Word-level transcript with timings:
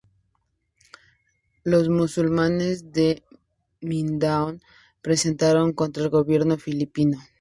Los 1.63 1.87
musulmanes 1.89 2.91
de 2.91 3.21
Mindanao 3.81 4.57
protestaron 5.03 5.73
contra 5.73 6.01
el 6.01 6.09
gobierno 6.09 6.57
filipino. 6.57 7.19